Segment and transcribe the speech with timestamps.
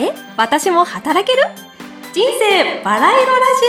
[0.00, 1.42] え私も働ける？
[2.14, 3.66] 人生バラ色ラジ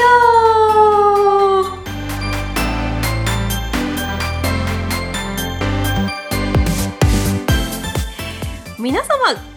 [8.77, 8.79] オ。
[8.79, 9.09] 皆様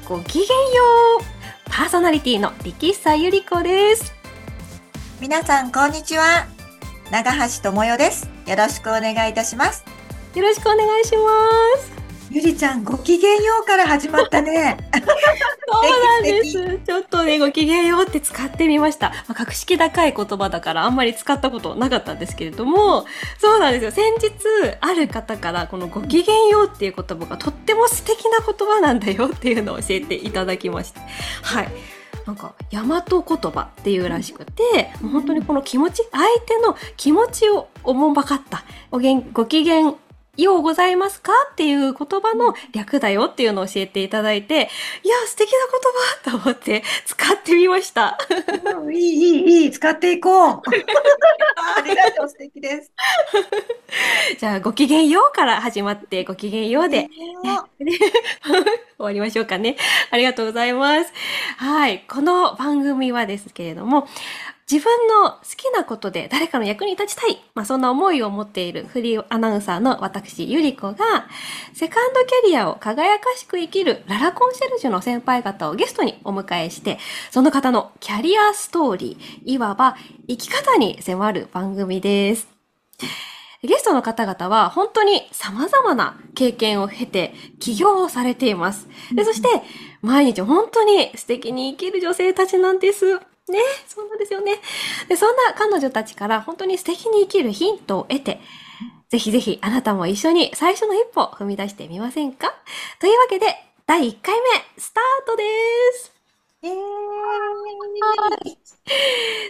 [0.08, 0.54] ごきげんよ
[1.20, 1.24] う。
[1.66, 4.14] パーソナリティの力久ゆり子です。
[5.20, 6.46] 皆さんこんにちは。
[7.10, 8.30] 長橋智代です。
[8.46, 9.84] よろしくお願いいたします。
[10.34, 11.22] よろしくお願いしま
[11.82, 12.01] す
[12.32, 14.78] ゆりちゃん、ごきげんようから始まったね。
[14.94, 16.78] そうなんです。
[16.82, 19.10] ちょっとね、ごきげんようって使ってみました。
[19.10, 23.04] まあ、格式高い言葉だからあんまり使ったことなかったんですけれども、
[23.36, 23.90] そうなんですよ。
[23.90, 24.30] 先日、
[24.80, 31.02] ある方からこのごきげんようっていう言葉がとっても素敵な言葉なんだよっていうのを教えていただきました。
[31.42, 31.68] はい。
[32.26, 39.92] なんか大和言葉っていうらしくて、もう本当にこの気持ち相手の気持ちをおもんばかったごげんご機嫌
[40.38, 44.70] ようございますかっていう言葉の略だよっていうのを教えていただいて、
[45.02, 45.58] いや、素敵な
[46.30, 48.16] 言葉と思って使ってみました。
[48.90, 50.62] いい、いい、いい、使っていこう。
[51.76, 52.90] ありがとう、素敵です。
[54.38, 57.10] じゃあ、ごきげんようから始まって、ごきげんようで、
[58.96, 59.76] 終わりましょうかね。
[60.10, 61.12] ありがとうございます。
[61.58, 62.06] はい。
[62.08, 64.08] この番組はですけれども、
[64.72, 71.28] 自分の好きなことで誰かの役に立ちたい、まあ、そんな思いを持っているフリーアナウンサーの私、ゆり子が、
[71.74, 76.98] セカンドキャリアを輝かしく生きるララコンシェルジュの先輩方をゲストにお迎えして、
[77.30, 79.94] その方のキャリアストーリー、いわば
[80.26, 82.48] 生き方に迫る番組です。
[83.62, 88.88] ゲストの方々は本当に様々な経験を経て起業をされています。
[89.14, 89.48] でそして
[90.00, 93.20] 毎日本当に素敵に生きる女性たちなんです。
[93.52, 94.56] ね、そうなんですよね。
[95.08, 98.40] で、そんな彼女たちから本当に素敵に生きるヒントを得て、
[99.10, 102.54] ぜひぜひあなたも一緒に最初の一歩踏み出してみませんか？
[102.98, 103.54] というわけで、
[103.86, 105.44] 第1回目、スタートで
[105.92, 106.12] す。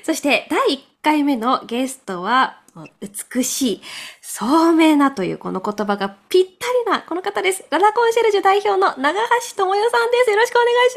[0.02, 3.82] そして、第1回目のゲストは、美しい、
[4.22, 7.64] 聡明なというこの言葉がぴったりなこの方です。
[7.70, 10.30] ララコンシェルジュ代表の長橋智代さんです。
[10.30, 10.96] よろしくお願いし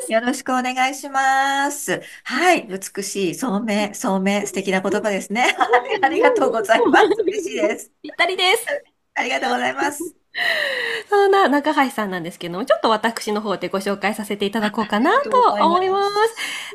[0.00, 0.12] ます。
[0.12, 2.02] よろしくお願いします。
[2.24, 2.68] はい。
[2.68, 5.56] 美しい、聡明、聡明、素敵な言葉ですね。
[6.02, 7.06] ありがとうございます。
[7.22, 7.90] 嬉しいです。
[8.02, 8.66] ぴったりです。
[9.14, 10.21] ありがとうございます。
[11.10, 16.12] そんな中橋さんなんですけども、ちょっと私の方でご紹介させていただこうかなと思います。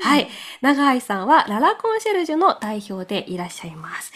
[0.01, 0.29] はい。
[0.61, 4.11] 長橋さんはララコンシェルジュの代表でいらっしゃいます。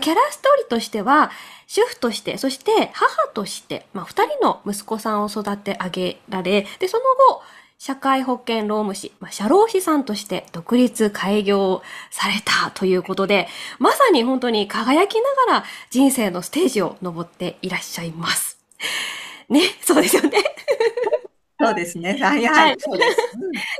[0.00, 1.30] キャラストーリーとしては、
[1.66, 7.42] 主婦として、そして母として、まあ、二人の息子さんを育て上げられ、で、その後、
[7.78, 18.55] 社会保険労務士、まあ、社労士さんとして独立開業されたということで、まさに本当に輝きながら人生のステージを登っていらっしゃいます。
[19.48, 20.30] ね、そうですよね。
[21.60, 22.18] そうですね。
[22.20, 23.16] はい、はい、そうです。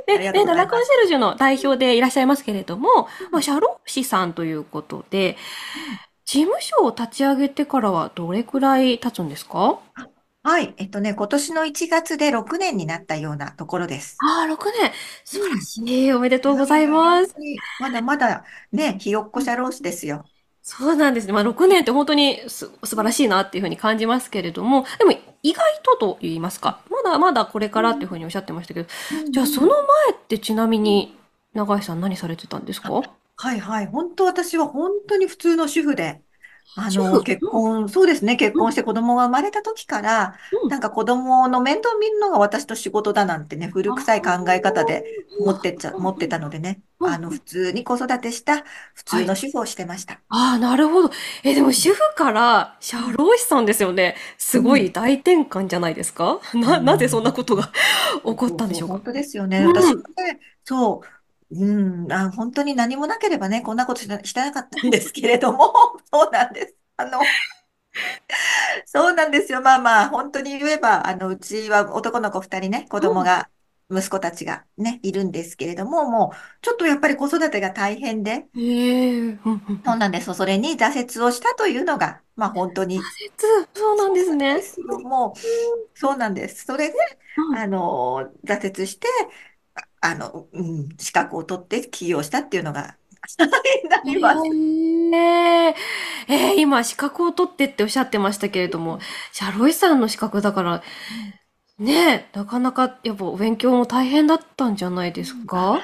[0.07, 5.37] で、で、ラコンシェルジュの代表でいらっしゃいますけれども、まあ、社労士さんということで、
[6.25, 9.79] 事務所を立ち上げてからはどれくらい経つんですか？
[10.43, 10.73] はい。
[10.77, 14.17] えっとね、今年の1月で6年になったようなところです。
[14.19, 14.91] ああ、6年。
[15.25, 16.13] 素晴らしい。
[16.13, 17.35] おめでとうございます。
[17.79, 20.25] まだまだね、ひよっこ社労士ですよ。
[20.69, 21.31] そうなんですね。
[21.31, 28.89] まあ、6年って本当にす素晴らしいなっていうふうに感じますけれども、でも意外とと言いますか、まだまだこれからっていうふうにおっしゃってましたけど、
[29.25, 29.83] うん、じゃあその前っ
[30.27, 31.15] てちなみに
[31.53, 32.91] 永井さん何されてたんですか？
[32.91, 33.85] はいはい。
[33.87, 36.21] 本当私は本当に普通の主婦で、
[36.75, 40.35] あの、結婚、そうですね、結婚して子供が生まれた時から、
[40.67, 45.03] なんか子供の面倒見るのが私と仕事だなんてね、古臭い考え方で
[45.39, 48.63] 持ってっちゃ、持ってたのでね、あの、普通に子育てした
[48.93, 50.21] 普通の主婦をしてました。
[50.29, 51.09] ああ、なるほど。
[51.43, 54.15] え、でも主婦から社労士さんですよね。
[54.37, 56.39] すごい大転換じゃないですか？
[56.53, 57.71] な、なぜそんなことが
[58.25, 58.93] 起こったんでしょうか？
[58.95, 59.65] 本当ですよね。
[59.65, 61.07] 私もね、そう、
[61.49, 61.65] う
[62.07, 65.73] ん、あ、本当に何もなければね、こんなことしな、してなかったんですけれども、
[66.11, 66.75] そうなんです。
[66.97, 67.33] あの、
[68.85, 69.61] そうなんですよ。
[69.61, 73.49] まあまあ、本当に言えば、あの、うちは男の子二人ね、子供が、
[73.89, 79.37] 息子たちがね、いるんですけれども、もう、ちょっとやっぱり子育てが大変で、へえ。
[79.85, 80.33] そうなんです。
[80.33, 83.01] それに挫折をしたというのが、まあ本当に、挫
[83.59, 84.61] 折、そうなんですね。
[85.03, 85.33] も
[85.95, 86.65] う、そうなんです。
[86.65, 86.95] それで、
[87.49, 89.07] あの、挫折して、
[90.01, 92.97] あの、うん、資格を取って起業したっていうのが、
[93.89, 94.51] な ります。
[95.11, 95.75] えー、
[96.27, 98.99] えー、今、資格を取ってっておっしゃってましたけれども、
[99.31, 100.83] 社労士さんの資格だから、
[101.79, 105.81] ねなかなかやっぱお勉強も大変だったんじゃないですか？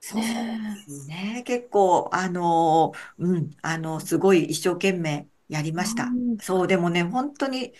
[0.00, 0.22] そう
[0.60, 1.42] ですね。
[1.46, 6.18] 結構、あの、うん、あの、すごい一生懸命やりました。
[6.38, 7.72] そう、でもね、本当に、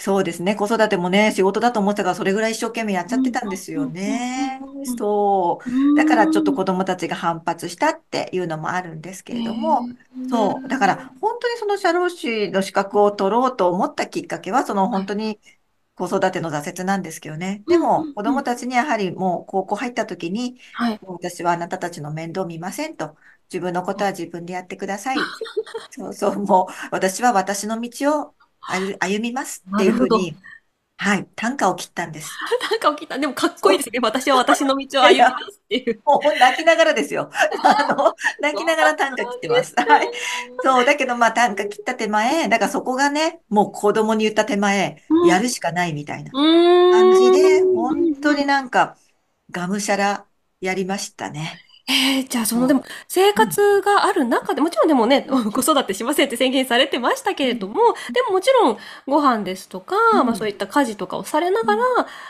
[0.00, 0.54] そうですね。
[0.54, 4.68] 子育てもね、仕事だと思ってたから、それぐらい一生懸命やっちゃってうんたんですよね。
[4.82, 5.64] そう。
[5.66, 6.52] うだからちょっと。
[6.54, 9.90] 子供たちが反発したっていうのもあるんですけへれども、
[10.28, 10.68] そう。
[10.68, 11.18] だからえ。
[11.20, 15.02] 本当にその社労士の資格を取ろうと思ったきっかけは、そのはい。
[15.02, 15.40] 本当に
[15.96, 17.64] 子育ての挫折なんですけどね。
[17.66, 18.22] でも子。
[18.22, 20.60] 供たちにやはりもう高校入った時に、
[21.00, 23.16] 私はあなたたちの面倒見ませんと。
[23.52, 25.32] 自分のことは自分でやってください。
[25.90, 29.92] そうそう、もう私は私の道を歩歩みますっていう。
[29.92, 30.36] ふうに、
[31.00, 32.28] はい、短歌を切ったんです。
[32.70, 33.16] なんか起きた。
[33.18, 33.70] でもかっこ。
[33.70, 34.00] いいですね。
[34.02, 36.02] 私は私の道を歩みますっていう。
[36.04, 37.30] もう泣きながらですよ。
[37.62, 39.74] あの、泣きながら短歌な切ってます。
[39.76, 40.10] はい。
[40.64, 45.28] そう、だけどまあ短歌切った手前、だからそこがね、もう子供に言った手前、うん。
[45.28, 48.44] やるしかないみたいな感じで、本当に。
[48.44, 48.96] なんか、
[49.52, 50.24] がむしゃら
[50.60, 51.67] やりましたね。
[51.90, 53.40] ええ、じゃあ、その、でそも、生う。
[53.40, 53.58] うん。
[53.58, 55.22] 活がある中で、もちろんでもね、
[55.54, 57.48] 子育てしませんって宣言されてましたけうん。
[57.48, 59.94] れども、でももちろんご飯ですとか、
[60.24, 60.50] まあ、そううん。
[60.50, 61.82] いった家事とかをされながら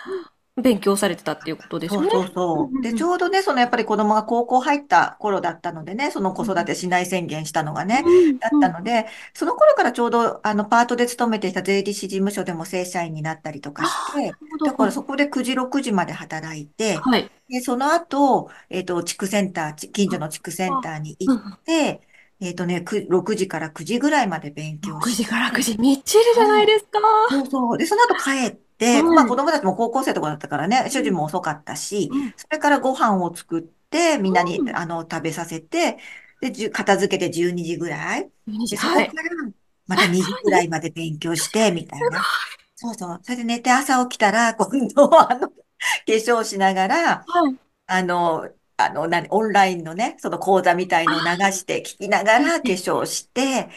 [0.05, 0.15] うん。
[0.15, 0.27] うん
[0.63, 2.09] 勉強されてたっていうことですよね。
[2.09, 2.81] そうそううんそう。
[2.83, 2.93] で。
[2.93, 8.71] ちょうどね、そのやっぱり子供が高校入った頃だったのでね、その子育てしない宣言したのがね、うんだっうん。
[8.71, 14.39] たので、その頃からちょうど、あの、パートで勤めていた税理士事務所でも正社員になったりとかして。
[14.63, 14.93] だからはい。
[14.93, 17.31] そこで9時、6時まで働いて、はい。
[17.49, 21.59] で、その後、えっと、地区センター、ち近所の地区センあ、ターに行っ。
[21.65, 22.07] て、
[22.41, 26.99] えっとね、く6時から9時ぐらいまで勉強6して、時から9時、みっちりじゃないですか。
[27.29, 27.79] そうそう。
[27.79, 28.61] で、その後帰って、
[29.13, 29.37] まあ子はい。
[29.37, 34.75] 供たちも高校生とかだったからね、主人うん、も遅かったし、うん、それからご飯を作って、みんなに、うん。
[34.75, 35.99] あの、食べさせて、
[36.41, 38.31] で、じゅ片付けて12時ぐらい。
[38.47, 39.07] 12時、で、そはい。
[39.07, 39.31] こから
[39.87, 42.29] まあ、た2さらに、時ぐらいまで勉強して、 みたいな。
[42.75, 43.21] そうそう。
[43.23, 45.55] それで寝て朝起きたら、今度は、あの、 化
[46.09, 47.31] 粧しながら。
[47.87, 52.75] あの、あの、何、オンラインのね、その講座みたいあのを流して聞きながあ、ら化ええ。
[52.75, 53.71] 粧して、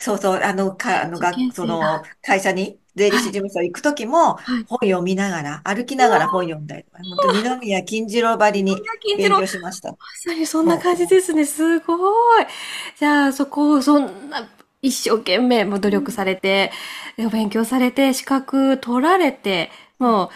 [0.00, 2.02] そうそう、あの、か、あの、が、その。
[2.22, 3.24] 会社に、税理士はい。
[3.24, 4.64] 事務所行くときも、はい。
[4.68, 8.76] 本読みながら、歩きながら本読んだりとか、本当二宮金次郎ばりに
[9.18, 9.96] 勉ま強しました。
[10.22, 11.44] さにそんなそ感じですね。
[11.44, 11.94] すご
[12.40, 12.46] い。
[12.98, 14.48] じゃあ、そこをそんな
[14.82, 16.72] 一生懸命もう努力されて、
[17.16, 20.28] でお勉強されて、資格取られて、もう、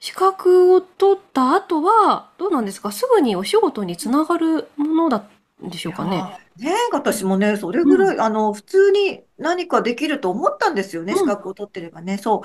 [0.00, 2.92] 資格を取った後は、どうなんですか？
[2.92, 7.94] すぐにお仕事につながるものだったんでしょうかねー、ね、私もね、それうん。
[7.94, 11.34] ぐらい、あの、普通に何かできると思ったんですよね、資うん。
[11.34, 12.18] 格を取ってればね。
[12.18, 12.40] そう。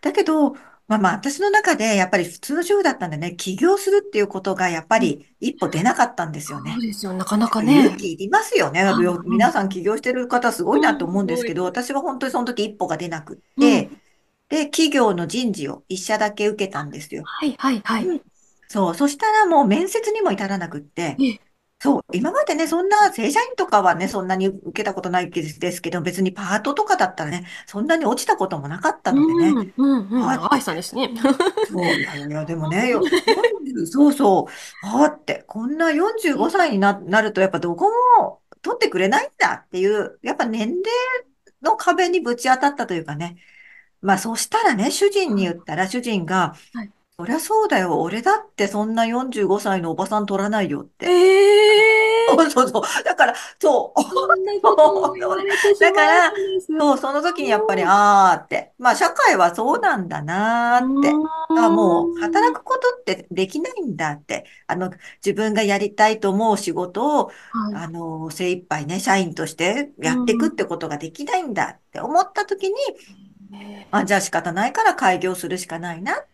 [0.00, 0.52] だけど、
[0.86, 5.08] まあまあ、私の中で、やっぱり普通の主婦だったんでね、起業するっていうことが、やっぱうん。
[5.08, 6.72] り一歩出なかったんですよね。
[6.72, 7.12] そうですよ。
[7.14, 7.72] なかなやっぱかね。
[7.72, 8.80] 勇気いりますよね。
[8.82, 9.38] ようんうん。
[9.38, 11.64] 皆さん起業してる方すごいなとうん、思うんですけど。
[11.64, 13.84] 私は本当にその時一歩が出なくっうん。
[13.84, 13.90] て、
[14.48, 17.30] で、企業の人事を一社だけ受けたんですよ。
[17.40, 18.06] はいはいはい。
[18.06, 18.20] うん。
[18.68, 18.94] そう。
[18.94, 21.40] そしたらもう面接にも至らなくって、ええ。
[21.80, 22.04] そう。
[22.12, 29.72] 今までね、そんな正社員とかはね、そんなに受けたことないですですけど、別にパートとかだったらね、そんなに落ちたこともなかったのでね。
[29.76, 30.22] うん、うんうん。
[30.22, 30.60] はって。
[30.60, 31.10] さんですね。
[31.70, 34.48] そう、いやいや、でもね、よ、40そうそ
[34.82, 37.88] う、はって、こんな45歳にな、なると、やっぱどこ
[38.18, 40.82] も取ってくれないんだっていう、やっぱ年齢
[41.62, 43.36] の壁にぶち当たったというかね。
[44.00, 46.90] まあ、そしたらね、主人に言ったら、主人が、はい。
[47.18, 51.10] そりゃそうだよ、俺だってそんな45歳のおばさん取らないよっえて。
[51.10, 51.88] え、
[52.26, 53.04] そうそうそう。
[53.04, 54.62] だから、そそんなう。
[54.62, 56.72] ことを言われてしまうんだから、です。
[56.78, 57.86] そう、その時にやっぱり、うん。
[57.86, 61.22] あーって、まあ、社会はそうなんだなーって。
[61.50, 62.18] うあ、もう。
[62.20, 64.46] 働くことってできないんだって。
[64.66, 64.90] あの、
[65.24, 67.80] 自分がやりたいと思う仕事を、はい。
[67.80, 70.52] あの、精一杯ね、社員としてうやっていくっん。
[70.52, 72.74] てことができないんだって思った時に、
[73.90, 76.28] あ、ええじゃあ仕方ないから開業するしかないなって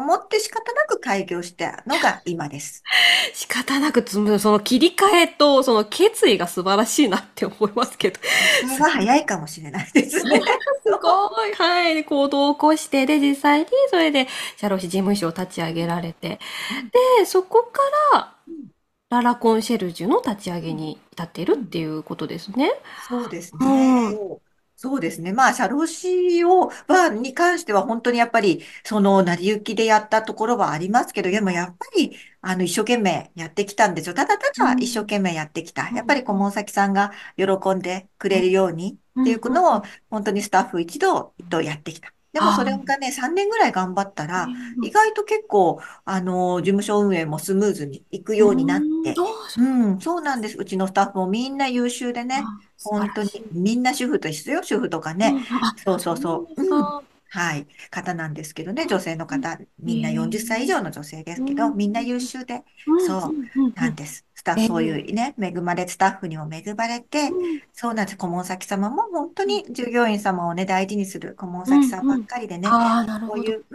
[0.00, 2.86] 思って仕方なく開業したのが今です。
[3.34, 8.20] 仕方なく、つむその切り替えと、その決意が素晴らしいなって思いますけど。
[8.52, 10.40] それは早いかもしれないですね。
[10.82, 11.54] すごい。
[11.54, 12.04] はい。
[12.04, 16.40] 行動を起こして、で、実際にそれで社労士事務所を立ち上げられて、
[16.70, 16.90] うん
[17.20, 17.80] で、そこか
[18.14, 18.70] らうん
[19.10, 22.72] ララコンシェルジュの立ち上うんげに至っているっうんていうことですね。
[22.96, 23.84] そうですね。
[24.08, 24.20] うん。
[24.82, 25.32] そう、ですね。
[25.34, 34.14] まあ、社労士を、は、に関しては本当にやっぱり、その、成り行きでやったところはありますけど、でもやっぱり、あの、一生懸命やってきたんですよ。
[34.14, 35.02] ただただ一生うん。
[35.02, 35.90] 懸命やってきた。
[35.90, 35.96] うん。
[35.96, 37.44] やっぱり顧問先さんが喜
[37.74, 39.22] んでくれるようにうん。
[39.22, 39.34] ってい。
[39.34, 42.10] うのを、本当にスタッフ一同とやってきた。
[42.32, 44.28] でもそれはがね、3年ぐらい頑張ったい。
[44.28, 44.82] ら、うん。
[44.82, 48.88] 意外と結構、あの、事務所運営もスムーズにいくうようになっ。
[49.02, 49.22] て、
[49.56, 49.62] う
[49.96, 50.56] ん、そうなんです。
[50.58, 53.44] うちのスタッフもみんな優秀でね、あ、素晴本当に、らしい。
[53.50, 55.36] みんな主婦と一緒よ、主婦とかね。
[55.36, 55.46] うん。
[55.60, 56.54] あ、そうそうそうなんそう。
[56.54, 56.92] ですうん。
[56.92, 57.04] か。
[57.32, 63.74] はい、方なんですけどね、女性の方、えみんな40歳以ー、上の女性でうん、すけど、みんな優秀で、うん、そう、うん、うん。
[63.74, 64.26] なんです。
[64.40, 67.36] スタッフ、そうえー、いうね、恵まれ、スタッフにも恵まれて、
[67.74, 68.16] そうなんです。
[68.18, 72.26] 顧問先様も本当に従業員様をね、大事にする顧問うん、先さんばっうん。
[72.26, 73.34] かりでね、ああ、なるほど。
[73.34, 73.66] こういう、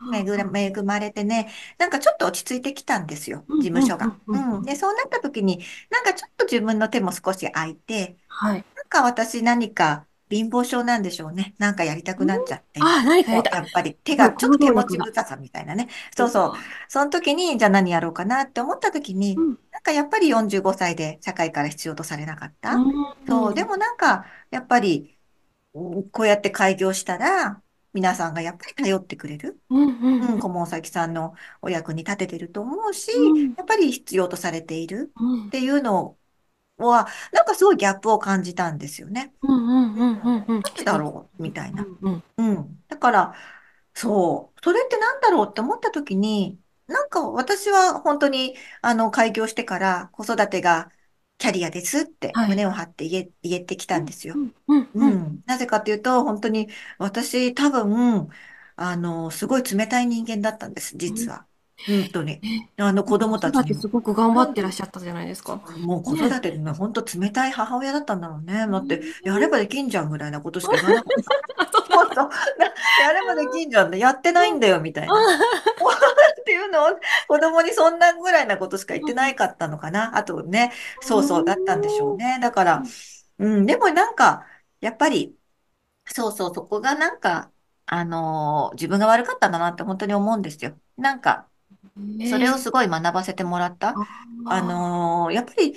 [0.00, 4.06] うん、恵恵まれてね、なんかちょっと落ち着いてきたんですよ、うん、うん、う事務所が。
[4.06, 4.58] ん、うん。
[4.58, 4.62] うん。
[4.62, 5.58] で、そうなった時に、
[5.90, 8.66] なんかちょっと自分の手も少し空いて、はい。
[8.74, 11.54] なんか私何か貧乏症なんでしょうね。
[11.58, 12.80] なんかやりたくうんなっちゃって。
[12.80, 14.84] ああ、何かやりたやっぱり手が、ちょっと手持。
[14.84, 15.88] ち無沙汰みたいなね。
[16.16, 16.52] そうそう。
[16.88, 22.88] その時に、じゃあ何やろうかなって思った時に、うん、なんかやっぱり45歳で社会から必要とされなかっうた。
[23.26, 23.54] そう。
[23.54, 25.12] でん、もなんか、やっぱり、
[25.74, 29.60] うんこうやって開業したら、皆さんがやっぱり頼ってくれる。
[29.70, 36.18] うん、うん、うん、顧問先さんのお役に立ててると思うし、うん、やっぱり必要とされているうん、っていうの
[36.78, 39.32] は、なんかすごいギャップを感じたんですよね。
[39.42, 40.62] うん、うん、うん、うんうん、うん。
[40.62, 40.98] なんでだ。
[40.98, 41.42] ろう？
[41.42, 41.84] みたいな。
[41.84, 42.24] うん、うん。
[42.36, 42.84] うん。
[42.88, 43.34] だから、
[43.94, 50.90] そう、それってなんだろうって思った時に、なんか私は本当に、あの、開業してから子育てが
[51.38, 52.50] キャリアですってはい。
[52.50, 54.34] 胸を張って言え、言えてきたんですよ。
[54.34, 54.38] う
[54.78, 55.42] ん、うん。
[55.46, 56.68] なぜかというと、本当に
[56.98, 58.28] 私多分、
[58.76, 61.46] あの、すごい冷たい人間だったんです、うん実は。
[61.86, 62.40] 本当に。
[62.78, 63.62] え、あの、子供子たちにも。
[63.62, 65.56] 育てすごく頑張ってらっうんしゃったじゃないですか。
[65.78, 68.66] もう子ね育ての本当冷たい母親だったんだろうね。
[68.66, 71.32] うだって、やれんばできんじゃんぐらいなことしか言わなかった。
[71.56, 72.14] あ、そうなんだ。
[72.14, 72.22] 本当、
[72.58, 75.20] なやればできんじゃんって、やってないんだよ、みたいな。
[75.20, 75.36] あ
[76.40, 80.16] っていうのを子供にそんなぐらいなことしか言ってないかったのかな。
[80.16, 82.38] あとね、そうそうだったんでしょうね。
[82.40, 82.82] だから、
[83.38, 84.46] うん、でもなんか、
[84.80, 85.36] やっぱり、
[86.06, 87.52] そうそう、そこがなんか、
[87.86, 90.78] あのー自分が悪かったんだなって本当に思うんですよ。
[90.96, 91.48] なんか、
[92.24, 93.98] それをねすごい学ばせてもらった？
[93.98, 94.06] あ
[94.44, 95.74] ああ、のーやっぱり、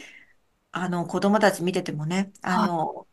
[0.71, 2.69] あの、子供たち見ててもね、あはい。
[2.69, 3.07] の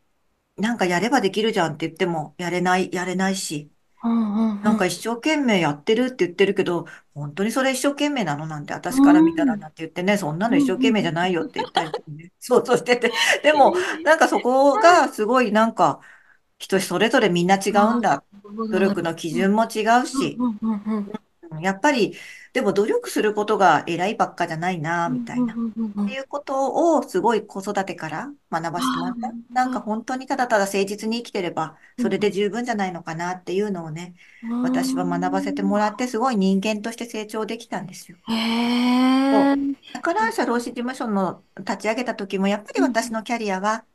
[0.56, 3.72] なんかやればできるじゃんって言っても、やれない、やれないし、
[4.04, 9.00] うんうんなんか一生懸命やってるって言ってるけど、本当にそれ一生懸命なのなんて、私うん。
[9.00, 9.52] から見たうん。
[9.52, 13.12] らなんて言ってね、そんなのうん一生懸命じゃないよって言ったりとかね、想像してて。
[13.42, 16.00] でえも、ーなんかそこがすごいなんか、
[16.58, 18.24] 人それぞれみんな違うんだ。
[18.70, 19.30] 努力の基。
[19.32, 21.12] 準も違うし、うんうんうんうん。
[21.50, 22.14] うんやっぱり、
[22.52, 25.60] でも努力することが偉いばっかじゃないな、みたいな。
[25.84, 26.06] っ。
[26.06, 29.34] ていうことをすごい子育てから学ばせてもらった。
[29.50, 35.64] なんかあ本当にただただ誠実に生きてれば、それあ、で十分じゃないのかなっていうのをね、う私は学ばせてん。
[35.64, 38.18] もらって、すごい人間として成長できたんですよ。
[38.28, 38.32] へ
[39.30, 39.76] そうえ。
[39.92, 43.86] だから、社労士事務所の立ち上げた時も、やっぱりうん私のキャリアは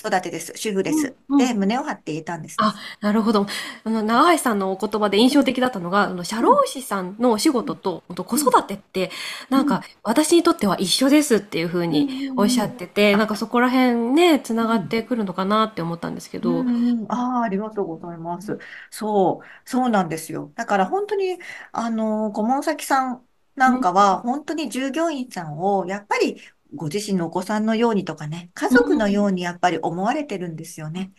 [0.00, 0.52] 子育てです。
[0.56, 1.16] 主婦でうんす。
[1.36, 1.54] で、うん。
[1.54, 2.80] 胸を張って言えたんですあ、ね。
[3.00, 3.46] なるほど。
[3.84, 9.10] あの、長橋さんのお言葉で印象的だったのが、あの、社うん、労士さんのお仕うと、ほんと子うん、育てって、
[9.54, 16.64] うん、なんか、私にとっては一緒ですっていう風うん、におっしゃってて、なんかそこら辺ね、つながっうんてくるのかなって思ったんですけうど。
[16.64, 18.58] んうん、ああ、ありがとうございます。
[18.90, 20.52] そう、そうなんですよ。
[20.56, 21.38] だから本当に、
[21.72, 26.40] あの、顧問先さんなうん、んかは、本当に従業員さんを、やっぱり
[26.74, 31.12] ご自身のお子さんのようにとかね、家う族のん、ようにやっぱり思われてるんですよね。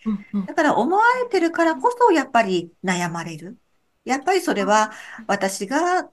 [0.45, 3.59] だから思われてるからこそ、やっぱり悩まれる。
[4.05, 4.91] やっぱりそれは、
[5.27, 6.11] 私が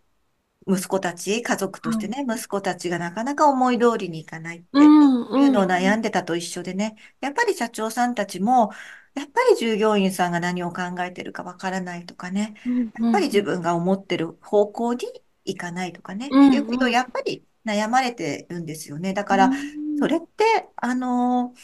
[0.69, 1.93] 息子たち、家族とはい。
[1.93, 8.71] してね、息子たちがなかなか思い通りにいかないっうてん、いううん、のを悩んでたと一緒でね、やっぱり社長さんたちも、
[9.15, 15.01] やっぱり従業員さんが何を考えてるかわからないとかね、うん、やっうん、ぱり自分が思ってる方向に
[15.45, 19.13] 行かないとかね、うん、っていうことをうん、やっぱり悩まれてるんですよね。
[19.15, 19.51] だうから、
[19.95, 20.09] そん。
[20.09, 20.45] れって、
[20.77, 21.55] あの、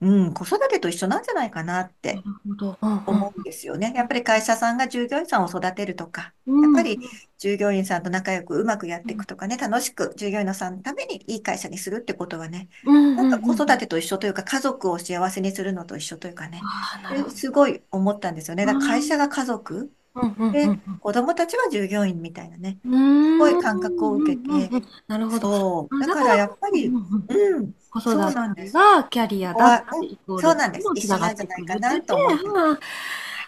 [0.00, 2.78] うん、子育てと一緒なんじゃないかなってなるほど。
[2.82, 3.92] うん、思うんですよね。
[3.96, 7.00] やっぱり会社さんが従業員さんを育てるとか、やっぱり
[7.38, 13.38] 従業員さんと仲良くうまくやっていうん、くとかね、楽しく従業員さんのためにいい会社にするってことはね、うん、なんか。
[13.40, 17.30] 子育てと一緒というか、家族を幸せにするのと一緒というかね、ああ、なるほど。
[17.30, 18.66] ですごい思ったんですよね。
[18.66, 21.00] だから会社が家族うん、うん、うで、ん、うん。
[21.00, 24.88] 子供たちは従業員みたいなね、うーすごん、いう感覚をん、受けうん、うて、ん。
[25.06, 25.48] なるほど。
[25.48, 27.28] そう、あ、だだから、からやっぱうん、り、うん、うん。
[27.28, 28.72] うん、子育そうなんでてす。
[28.72, 30.90] がキャリアだってイコールにそうなんです。
[30.94, 32.44] 一緒なんじゃないかなと思って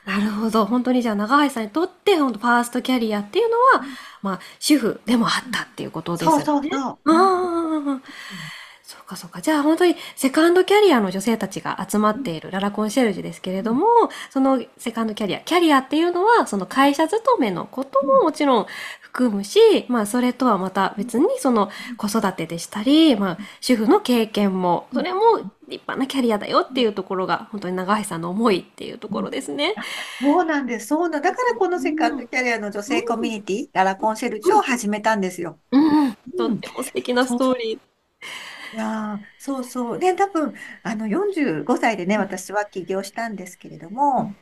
[0.04, 0.64] なるほど。
[0.64, 3.84] 本当にじゃあ、長橋さんにとって、本当ファーストキャリアっていうのは、
[4.22, 6.44] まあ、主婦でもあったっていうことですよね。
[6.44, 6.98] そうそう。
[7.04, 8.02] あう
[8.88, 9.42] そうかそうか。
[9.42, 13.86] じゃあ本当にセカンドキャリアの女性たちが集まっているララコンシェルジュですけれども、
[14.30, 18.66] そのセカンドキャリア、キャリアっていうのはその会社勤めのことももちろん
[19.18, 19.58] 含むし、
[19.88, 25.20] まあそれとはまた別にその子育てでしたり、まあ主婦の経験も、それも
[25.68, 29.74] 立派なキャリアだよっていうところが本当に長橋さんの思いっていうところですね。
[30.20, 30.86] そうなんです。
[30.88, 32.18] そうなんだからこのセカンうん。
[32.18, 33.20] ドキャリアの女性コうん。
[33.20, 34.62] ミュニティ、ララコンシェルジュをうん。
[34.62, 35.60] 始めたんですよ。
[35.72, 36.16] うんうん。
[36.36, 36.54] とうん。
[36.56, 37.80] っても素敵なストーリー。
[38.72, 39.98] いやー、そうそう。
[39.98, 42.28] で、多分、あの、45歳でね、うん。
[42.28, 44.24] 私は起業したんですけれどうん。
[44.24, 44.38] も、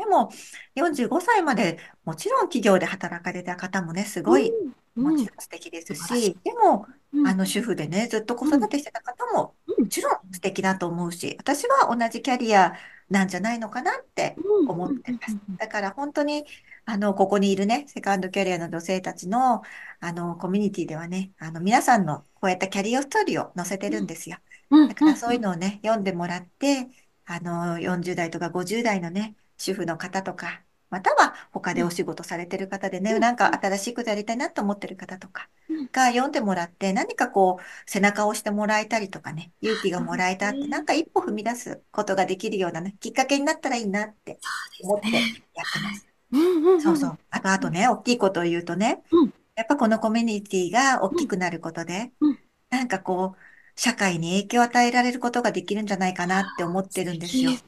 [0.00, 0.30] でも、
[0.74, 5.28] 45歳までもちろん企業で働かれた方もね、すごい、うんもちうん。
[5.28, 7.30] ろん素敵ですしでも、うん。
[7.30, 8.54] あの、主婦でね、ずっと子うん。
[8.56, 9.84] 育てしてた方も、うん。
[9.84, 12.74] もちろん素敵だと思うし、私は同じキャリア
[13.10, 14.66] なんじゃないのかなってうん。
[14.66, 14.94] 思っ。
[15.02, 15.38] てます。
[15.58, 16.44] だから本当に、
[16.86, 19.62] あの、ここにいるね、セカンドキャリアの女性たちの、
[20.00, 24.38] あの、コミュニティではね、あの、皆さんのこうやったキャリアストーリーを載せてるんですよ。
[24.70, 24.88] うん。
[24.88, 25.16] だから。
[25.16, 26.88] そういうのをね、読んでもらって、
[27.24, 35.48] あの、40代とか50代のね、主婦の方とか、または他でお仕事されてる方でね、なんか新しいことやりたいなと思ってる方とか
[35.92, 40.84] が読んでもらって、何かこう、背中を押してもらえたりとかね、勇気がもらえたって、なん。
[40.84, 44.40] か一歩踏み出すことができるようなね、きっかけになったらいいなって
[44.78, 45.44] 思ってね。
[45.54, 46.08] やってます。
[46.32, 46.40] うん。
[46.40, 46.64] うん。
[46.64, 46.80] うん。
[46.80, 47.18] そうそう。
[47.30, 49.32] あと、あとね、大きいことを言うとね、うん。
[49.56, 51.24] やっぱこのコミュニティが大うん。
[51.24, 52.38] きくなることで、うん。
[52.70, 53.38] なんかこう、
[53.76, 57.62] 社会に影響を与えられることができるんじゃないかなって思って素るんですよ。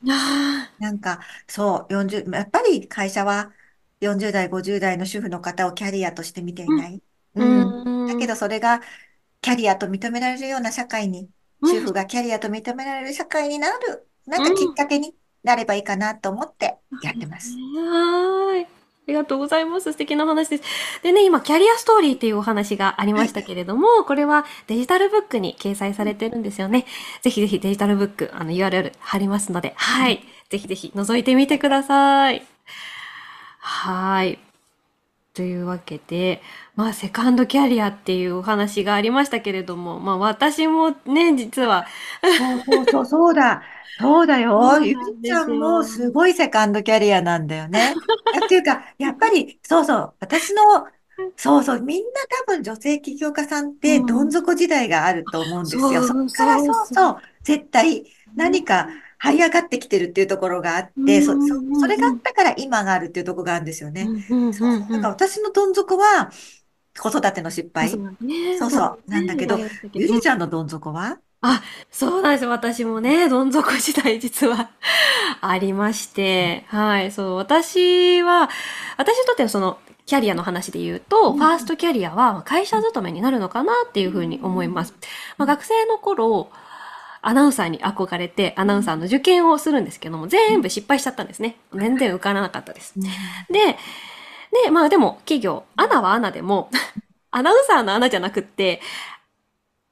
[0.79, 3.55] なんか、そう、40、やっぱり会社は
[4.01, 7.03] 40代、50代の主婦の方をキャリアとして見ていない。
[7.35, 7.73] ううん。
[8.05, 8.27] だけ。
[8.27, 8.81] どそれが
[9.43, 11.31] キャリアと認められるような社会に、
[11.61, 11.73] うん。
[11.73, 14.75] 主婦がキャリアと認められる社会になる、なんかきっうん。
[14.75, 17.63] かけになればいいかなと思ってやってます。
[17.63, 17.81] ね。
[17.81, 18.22] はーい。
[18.22, 18.22] あ
[19.13, 19.93] りがとうございます。
[19.93, 20.63] 素敵な話です。
[21.03, 23.25] でね、今、キャリアストーリーっていうお話がありはい。
[23.25, 26.87] ましたけれども、これはデジタルブックに掲載されてるんですよね。
[27.23, 30.25] ぜひぜひデジタルブック、あの URL 貼りますので、はい。
[30.51, 32.47] ぜひぜひ覗いてみてください。
[33.59, 34.39] はい。
[35.35, 36.43] というわけで、
[36.77, 41.87] まあ、セカンドキャリアっていうお話がありましたけれども、まあ、私もね、実は、
[42.39, 43.63] そうそうそう、そうだ。
[44.01, 44.81] そうだよ。
[44.83, 45.85] ゆなんですりちゃんもよ。
[45.85, 48.03] すごいセカンドキャリアなんだよね。
[48.45, 50.63] っていうか、やっぱり、そうそう、私の、
[51.37, 52.11] そうそう、みんな
[52.45, 54.33] 多分女性起業家さんっうてどんん。
[54.33, 56.03] 底時代があると思うんですよ。
[56.03, 57.17] そっからそうそう。
[57.43, 58.35] 絶対ね。
[58.35, 58.89] 何か
[59.23, 61.63] 這い上がってきてるっていうところがあっうて、そ、そ。
[61.73, 64.13] それがあったから今があるっていうところがあるんですようね。
[64.53, 64.79] そう。
[64.91, 66.31] なんか私のどん底は
[66.99, 67.91] 子育ての失敗。
[67.91, 69.61] そうでそうなんだけど。
[69.95, 70.21] ゆりうん。
[70.21, 71.21] ちゃんのどん底は？
[71.43, 72.51] あ、そうなんですよ。
[72.51, 74.71] 私もね、どん底時代実は
[75.43, 78.49] ありまして、はい、そう、私は、
[78.97, 84.95] 私にとってはその、キャリアの話で言うと、ファーストキャリアは会社勤めになるのかなっていうふうに思います。
[85.37, 86.51] まあ、学生の頃、
[87.23, 91.57] アナウンサーに憧れて、アナウンサーの受験をするんですけども、全部失敗しちゃったんですね。
[91.73, 92.95] 全然受からなかったです。
[93.49, 93.79] で、
[94.65, 96.69] で、まあでも、企業、アナはアナでも、
[97.31, 98.81] アナウンサーのアナじゃなくって、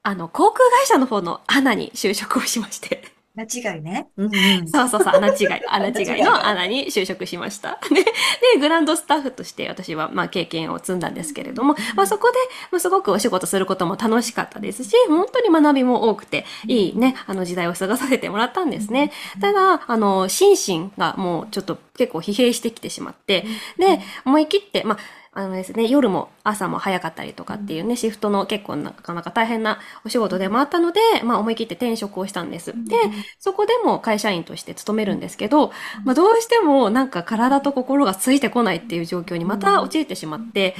[0.03, 3.03] あの、航空会社の方のアナに就職をしまして。
[3.33, 4.09] 間違いね。
[4.17, 4.67] うんうん。
[4.67, 6.23] そうそうそう、穴違い、 穴間違い。
[6.23, 7.79] の穴に就職しました。
[7.89, 12.37] で、で、グランドスタッフとして私は、まあ、経験を積んだんですけれども、まあ、そこで、
[12.71, 19.11] まあ、すごくお仕事することも楽しかったですし、本当に学びも多くて、いいね、あの時代を過ごさせてもらったんですね。
[19.39, 23.45] ただ、あの、心身がもうちょっと結構疲弊してきてしまって、
[23.77, 32.73] で、思い切って、まあ、あのですね、夜も朝も早かったりとかっていうね、シフトの結構なかなか大変なお仕事でもあったので、まあ思い切って転職をしたんです。
[32.73, 32.97] で、
[33.39, 35.71] そこでも会社員として勤めるんですけど、
[36.03, 40.75] まあどうしてもなんか体と心がついてこないっていう状況にまた陥ってしまって、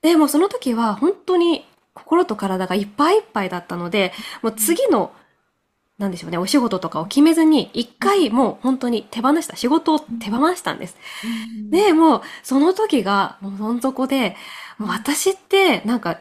[0.00, 5.12] でもその時は本当に心と体がいっぱいいっぱいだったので、もう次の
[6.00, 10.96] なんでしょうね、お仕事とかを決めずに、一回もう本当に手放した、仕事を手放したんです。
[11.68, 14.34] で、もう、その時が、もうどん底で、
[14.78, 16.18] 私って、なんか、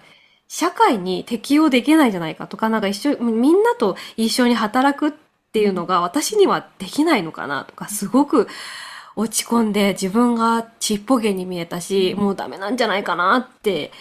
[0.50, 5.12] 社会に適応できないんじゃないかとか、なんか一緒、みんなと一緒に働くっ
[5.54, 8.50] ていうのが私にはできないのかなとか、すごく
[9.15, 13.94] 落ち込んで自分がちっぽけに見えたし、もうダメなんじゃないかなって、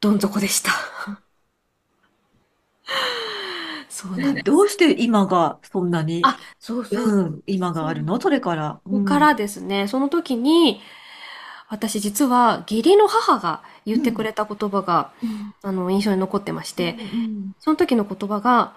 [0.00, 0.72] どん底でした。
[4.02, 4.44] そうなんえ、です。
[4.44, 7.88] どうして今がそんなに、あ、そうそううん、今が。
[7.88, 8.20] あるの？
[8.20, 8.82] それから。
[8.84, 9.28] ここかうん。
[9.28, 10.80] らですね、その時に、
[11.68, 14.24] 私実は義理の母が言ってくうん。
[14.24, 15.12] れた言葉が、
[15.62, 16.86] あの、印象に残ってましうん。
[16.86, 17.16] て、う
[17.50, 17.52] ん。
[17.60, 18.74] その時の言葉が、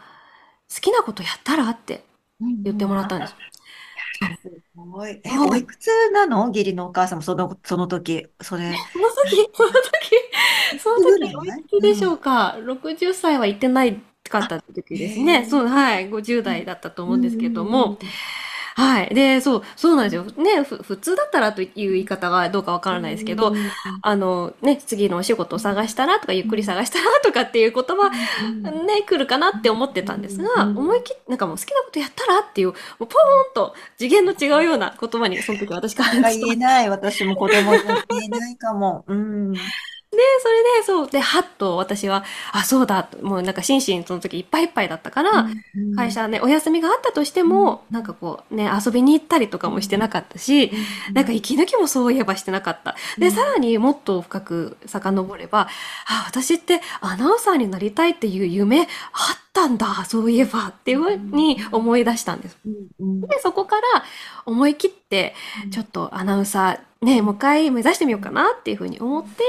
[0.74, 2.06] 好きなことやったらって
[2.40, 2.50] うん。
[2.66, 3.36] 言ってうんもらったんです。
[4.42, 4.52] そう。
[4.52, 5.22] すごい。
[5.24, 5.60] え、おはい。
[5.60, 6.48] いくつなの？
[6.48, 8.28] 義理のお母さんもその、その時。
[8.42, 12.16] それ、その時、その時、そのいくつぐら時、おいいくつでしょうん。
[12.16, 12.58] うか。
[12.64, 15.46] 60歳は行ってないかっあ、た時へですね。
[15.46, 15.68] そう、え。
[15.68, 16.10] はい。
[16.10, 16.62] 50うん。
[16.62, 17.14] 代だったとうん。
[17.14, 17.98] 思うんですけども。
[18.04, 18.20] うん。
[18.76, 19.16] はい。
[19.16, 20.26] で、そう、そうなんですよ。
[20.44, 23.54] ね、ふ、普通だったらという言い方がどうかわかうらないですけど。
[24.02, 28.86] あの、ね、次のお仕事を探したらとか、ゆっくり探したらとかっていう言葉、うん。
[28.88, 31.04] ね、来るかなって思ってうたんですが、思いん。
[31.04, 33.08] 切って、なんかもう好きなことやったらっていう、もうポー
[33.52, 36.48] ンと次元の違うような言葉に、その時私感がじた。
[36.48, 36.90] 言えない。
[36.90, 39.06] 私も子供には言えないかも。
[39.08, 39.72] うん。
[40.12, 50.72] で、それで、そう、で、はっと私は、あ、そうだ、もうなんか心身その時いっぱいいっぱいだったから、うん、うん、会社ね、お休みがあったとしてうん、も、なんかこうね、遊びに行ったりとかもしてなかったし、
[51.08, 52.96] うん、なんか息抜きもそういえばしてなかった。
[53.18, 55.68] で、さらにもっと深く遡れば、
[56.08, 58.88] あ、私ってアナウンサーになりたいっていう夢あっ
[59.54, 62.58] たんだ、そういえばっていうふうに思い出したんです。
[62.64, 63.82] で、そこから
[64.46, 65.36] 思い切って、
[65.72, 69.44] ちょっとアナウンサー、ね、もう一回目指してみようかなっていうふうに思って、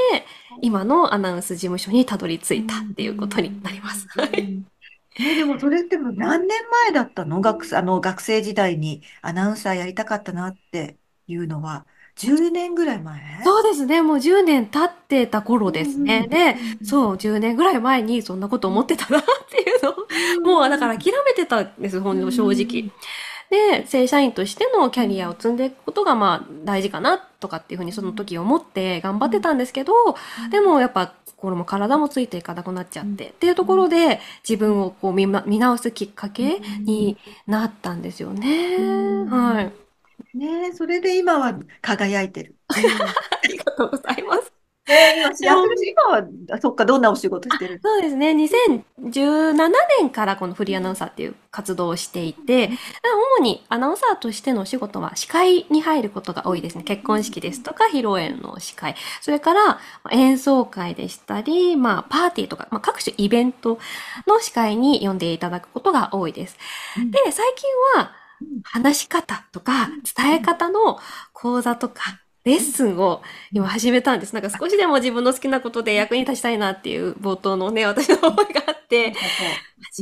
[0.62, 4.06] 今のアナウンス事務所にたどり着いたっていうことになります。
[4.10, 4.62] はい。
[5.18, 7.40] え、でもそれってもう何年前だったの？
[7.40, 13.20] 学生、あの学生時代にアナウンサーやりたかったなっていうのは、10年ぐらい前？
[13.42, 14.02] そうですね。
[14.02, 16.26] もう10年経ってた頃うですね。
[16.26, 22.90] んで、うんそう、10年ぐらい前にそんなこと思ってたなっていうのを、もうだから諦めてたんです、ほんと正直。
[23.50, 29.92] で、正社員としてのキャリアを積んでいくことがまあ大事かなとかっていうふうにその時思って頑張ってたんですけど、
[30.50, 38.78] でもやっぱ心も体もついていかなくなっちゃってっていうところで自分をこう見ま見直すきっかけになったんですよね。
[39.28, 40.38] はい。
[40.38, 42.56] ねえ、それで今は輝いてる。
[42.76, 43.02] うん。
[43.02, 43.14] あ
[43.48, 44.55] りがとうございます。
[44.88, 48.32] えー今は、あそっか、どんなお仕事してるそうですね。
[48.32, 52.70] 2017年からこのフリーアナウンサーっていう活動をしていて、
[53.38, 56.84] 主にアナウンサーとしてのお仕事は司会に入ることが多いですね。
[56.84, 58.94] 結婚式ですとか、披露宴の司会。
[59.20, 63.78] それからまあ演奏会でしたり、まあパーティーとか、まあ各種イベント
[64.26, 66.56] の司会に呼んでいただくことが多いです。
[66.96, 68.12] うんで、最近は
[68.62, 70.98] 話し方とか伝え方の
[71.32, 74.32] 講座とかレッスンを今始めたんです。
[74.32, 79.12] なんか少しでも自分の好きなことで役に立ちたいなっていう冒頭のね、私の思いがあって。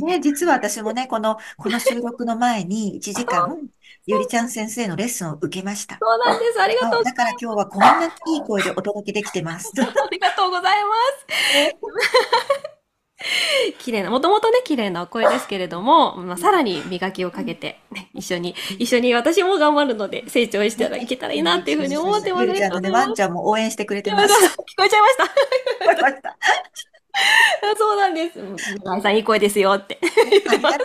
[0.03, 3.57] ね、実は私もね、この、この収録の前に1時間、
[4.05, 5.99] ゆりちゃん先生のレッスンを受けました。
[5.99, 6.61] そうなんです。
[6.61, 9.73] ありがとうそうだから今日はこんないい声でお届けできてます。
[9.81, 10.91] ありがとうございま
[12.61, 12.75] す。
[13.79, 22.47] 綺麗な、もともとね、綺麗なお声ですけれども、まあ、さらに磨きをかけて、ね、一緒に、一緒に私も頑張るので、成長していけたらいいなっていうふうに思ってます。
[22.47, 24.35] ゆりちゃんのね、ワンちゃんも応援してくれて聞こます。
[24.85, 25.23] えちゃいました。
[25.23, 25.29] わ
[25.95, 26.37] かりました。
[27.79, 28.39] そうなんです。
[28.39, 29.99] 村井さんいい声ですよって。
[30.03, 30.85] ありがと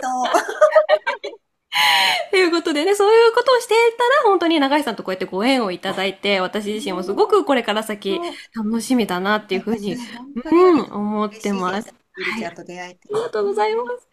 [2.30, 8.20] ということでね、そういうことをしていたら、本当に長井さんとこうやってご縁をいただいて、私自身もすごくこれから先
[8.54, 9.96] 楽しみだなっていうふうに
[10.44, 11.99] うん、思ってます。
[12.20, 13.00] ゆりちゃんと出会えて。
[13.12, 14.08] ありがとうございます。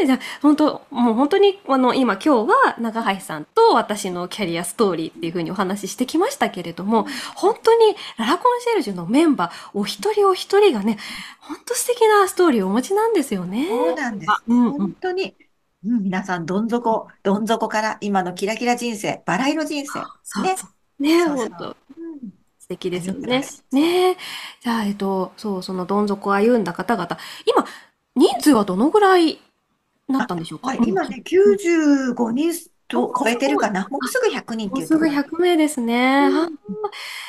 [0.00, 10.98] で、じゃあ、本当、もう本当に、あの、今今日は長橋さんと私のキャリアストーリーっていうふうにお話ししてきましたけれども、本当にララコンシェルジュのメンバー、お一人お一人がね、
[11.40, 13.66] 本当素敵なストーリーをお持ちなんですよね。
[13.68, 14.42] そうなんであ、す。
[14.48, 14.72] うんうん。
[14.72, 15.34] 本当に。
[15.82, 20.00] うん、皆さん、どん底、どん底から今のキラキラ人生、バラ色人生。
[20.00, 20.06] ね。
[20.22, 20.66] そうそ
[21.00, 21.02] う。
[21.02, 21.48] ね、そうそう。
[21.48, 21.76] 本当。
[22.70, 23.54] うん、素敵ですよね。
[23.72, 24.16] ね。
[24.60, 27.64] じゃあ、えっと、そう、そのどん底を歩んだ方々、今、
[28.16, 29.40] 人数はどのぐらい
[30.08, 30.68] なっあ、たんでしょうか？
[30.68, 30.88] はい、うん。
[30.90, 32.52] 今ね、95人
[32.92, 33.36] お、と超え。
[33.36, 33.88] てるかな。
[33.90, 35.38] もうすぐ100人っもうすぐていうところ。
[35.38, 36.28] 100名ですね。
[36.28, 36.52] はあ。
[36.68, 36.76] うん。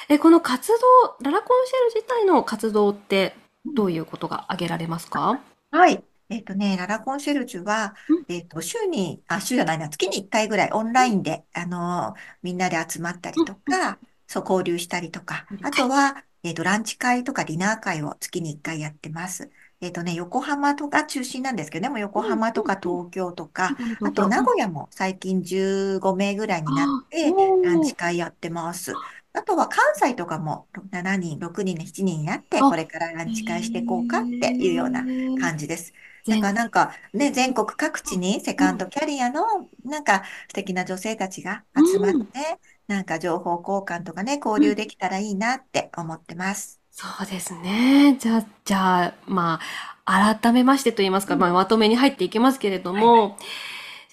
[0.10, 0.78] え、この活動、
[1.24, 5.42] ララコンシェル自体の活動ってうんどういうことが挙げられますか？
[5.72, 6.04] はい。
[6.30, 14.00] えっとね、ララコンシェルジュは、うん、えっと、週に、あ、週じゃないな、月に1回ぐらいオンラインで、あのーみんなで集まったりうん、とか、
[14.32, 15.86] そう、交流したりとか、あはい。
[15.86, 19.52] とは、えっと、ランチ会とかディナー会を月に1回やってます。
[19.82, 22.76] えっとね、横浜とか中心なんですけど、でも横うん、浜とか。
[22.82, 24.26] 東京とか、あと。
[24.28, 27.96] 名古屋も最近15名ぐらいになって、ランチ。
[27.96, 29.00] 会やってます。
[29.34, 35.36] あとは関西とかも7人、6人、7人になって、こあ、れからラへンチ会していこうかっていうようなえ。
[35.36, 35.94] 感じです。
[36.28, 42.60] だかなんかね、全国各地にセうん、カンドキャリアのなんか素敵な女性たちがう集まっん、て、
[42.92, 44.72] なんか情報交換とかね、交うん。
[44.72, 46.82] 流できたらいいなって思ってます。
[46.92, 48.18] そうですね。
[48.20, 49.60] じゃあ、じゃあ、ま
[50.06, 51.54] あ、改めましてと言いますか、まあ、うん。
[51.54, 53.16] まとめに入っていきますけれどはい。
[53.16, 53.38] も、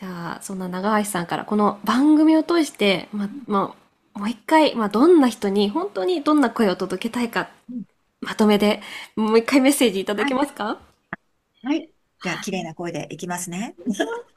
[0.00, 3.74] じゃあ、そんな長橋さんからこの番組を通して、ま、ま
[4.14, 7.84] あ、もう一回、まあ、どんな人に、本当にどんな声を届けたいか、うん
[8.22, 8.82] まとめで、
[9.16, 10.30] もう一回メッセージいただはい。
[10.30, 10.80] けますか？
[11.62, 11.92] はい。
[12.20, 13.76] じゃあ、綺麗な声でいきますね。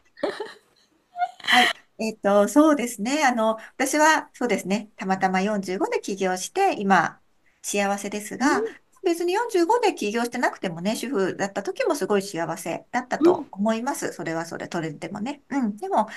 [1.44, 1.76] はい。
[2.02, 3.24] えっと、そうですね。
[3.26, 4.92] あの、私は、そうですね。
[4.98, 7.22] たまたま45で起業して、今、
[7.62, 14.14] 幸せですが、うん、別に45で起業してなくてもね、主婦だった時もすごい幸せだったうん、と思います。
[14.14, 15.44] それはそれ、取れてもね。
[15.50, 15.78] うん。
[15.78, 16.08] でも、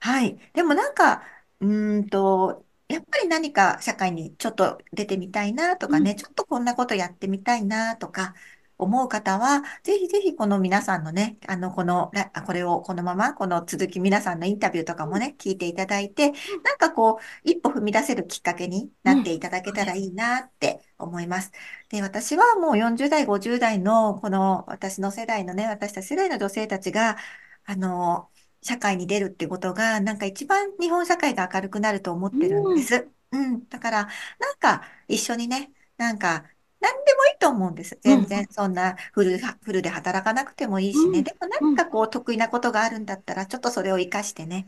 [0.00, 0.36] はい。
[0.54, 1.24] でもなんか、
[1.60, 5.96] うーんと、やっぱり何か社会にちょっと出てみたいなとうん。
[5.96, 8.34] かね、ちょっとこんなことやってみたいなとか
[8.82, 12.10] 思う方は、ぜひぜひこの皆さんのね、あの、この、
[12.46, 16.32] これをこのまま、この続き皆さんのインタビューとかもね、聞いていただいて、
[16.64, 21.52] なんかこう、一歩踏み出せるきっかけになっていただけたらいいなって思います。
[21.88, 27.16] で、私はもう40代、50代の、この私の世代のね、私たち世代の女性たちが、
[27.64, 28.30] あの、
[28.62, 33.08] 社会に出るってことが、なんか一番日本社会が明るくなると思ってるんです。
[33.32, 33.68] うん。
[33.68, 36.44] だから、なんか一緒にね、なんか、
[36.82, 37.96] 何でもいいと思うんです。
[38.02, 41.22] 全然そんなフル、フルで働かなくてもいいしね。
[41.22, 44.66] でもなんかこう得意なことがあるんだったら、ちょっとそれを活かしてね、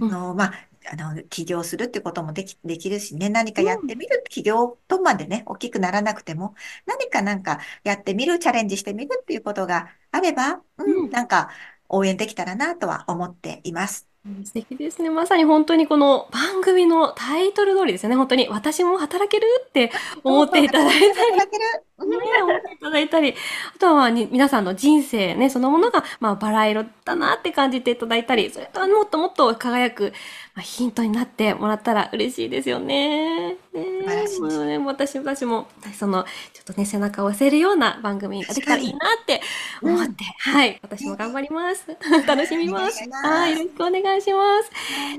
[0.00, 0.52] あの、まあ、
[0.92, 6.54] あの、起業するってこともでき、できるしね、何かやってみる、起業とまでね、大きくならなくても、
[6.86, 11.50] 何かなんかやってみる、チャレンジしてみるっていうことがあれば、うん、なんか
[11.88, 14.07] 応援できたらなとは思っています。
[14.44, 15.10] 素敵ですね。
[15.10, 18.16] まさに本当にこの番組のタイトル通りですよね。
[18.16, 19.90] 本当に私も働けるって
[20.24, 21.12] 思っていただいたり、
[22.06, 23.34] ね、思っていただいたり、
[23.74, 30.12] あとは皆さんの人生ね、そのものが、まあ、バラ色だなって感じていただいたり、それとはもっともっと輝く、
[30.54, 33.56] まあ、ヒントになってもらったら嬉しいですよね。
[33.72, 39.40] ね私たちも、その、ちょっとね、背中を押せるような番組ができたらいいなって
[39.82, 41.84] 思って、うん、はい、私も頑張ります。
[42.26, 43.08] 楽しみます。
[43.24, 44.70] はい、よろしくお願いします。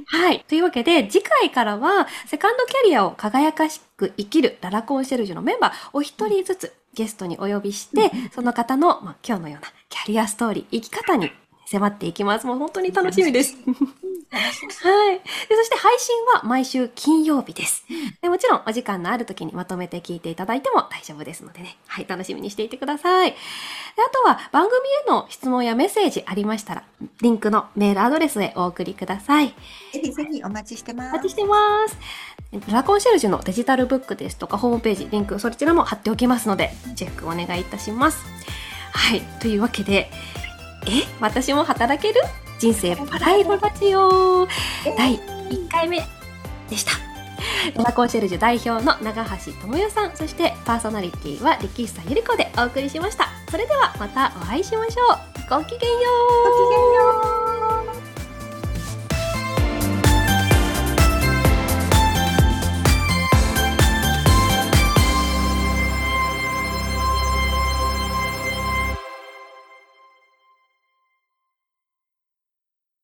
[0.05, 11.31] はい、というわけで、次回からは、セカンドキャリアを輝かしく生きるララコンシェルジュのメンバーお一人ずつゲストにお呼びして、その方の、まあ、今日のようなキャリアストーリー、生き方に
[11.71, 12.47] 迫っていきます。
[12.47, 13.55] もう本当に楽しみです。
[14.31, 15.15] はい。
[15.15, 17.83] で、そして配信は毎週金曜日です。
[18.21, 21.77] でもちろんお時間のある時にまとめて聞いていただいても大丈夫ですのでね。
[21.87, 23.31] はい、楽しみにしていてください。
[23.31, 23.37] で
[23.97, 26.83] あとは番組への質問やメッセージありましたら、
[27.21, 29.49] リンクのメールアドレスへお送りください。
[29.93, 31.09] ぜひぜひお待ちしてます。
[31.09, 31.97] お待ちしてます。
[32.51, 38.25] ドラコンシェルジュのデジタルブックですとかホームページ、リンクそちらも貼っておきますので、チェックお願いいたします。
[38.91, 39.21] はい。
[39.39, 40.09] というわけで、
[40.87, 42.21] え私も働ける？
[42.59, 44.47] 人生パライロラジオ
[44.97, 46.01] 第1回目
[46.69, 46.91] でした。
[47.75, 53.29] ドラコンシェルジュ代表の長橋智代さん、そしてパーソナリティは力久ゆり子でお送りしました。
[53.49, 55.17] それではまたお会いしましょう。
[55.49, 56.49] ごきげんよう。
[56.49, 57.48] ごきげんよう。